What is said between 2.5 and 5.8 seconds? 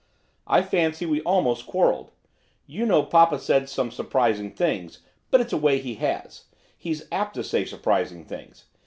I know papa said some surprising things, but it's a way